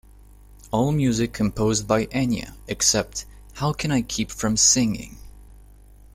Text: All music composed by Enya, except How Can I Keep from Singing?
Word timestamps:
All 0.71 0.91
music 0.91 1.31
composed 1.31 1.87
by 1.87 2.07
Enya, 2.07 2.55
except 2.67 3.27
How 3.53 3.71
Can 3.71 3.91
I 3.91 4.01
Keep 4.01 4.31
from 4.31 4.57
Singing? 4.57 5.19